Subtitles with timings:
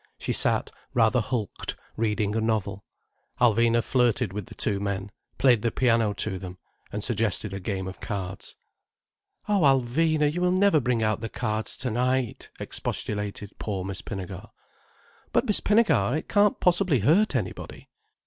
[0.17, 2.83] She sat, rather hulked, reading a novel.
[3.39, 6.57] Alvina flirted with the two men, played the piano to them,
[6.91, 8.55] and suggested a game of cards.
[9.47, 14.49] "Oh, Alvina, you will never bring out the cards tonight!" expostulated poor Miss Pinnegar.
[15.31, 17.87] "But, Miss Pinnegar, it can't possibly hurt anybody."